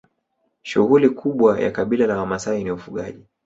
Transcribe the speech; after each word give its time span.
shughuli 0.61 1.09
kubwa 1.09 1.59
ya 1.59 1.71
kabila 1.71 2.07
la 2.07 2.17
wamasai 2.17 2.63
ni 2.63 2.71
ufugaji 2.71 3.23